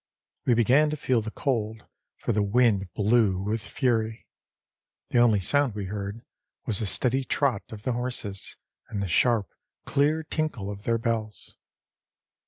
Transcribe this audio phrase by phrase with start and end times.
[0.47, 1.85] We began to feel the cold,
[2.17, 4.25] for the wind blew with fury;
[5.11, 6.23] the only sound we heard
[6.65, 8.57] was the steady trot of the horses
[8.89, 9.49] and the sharp
[9.85, 11.55] clear tinkle of their bells.